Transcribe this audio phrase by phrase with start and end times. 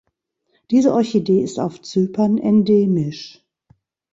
[0.71, 3.45] Diese Orchidee ist auf Zypern endemisch.